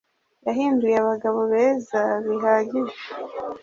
[0.47, 2.97] yahinduye abagabo beza bihagije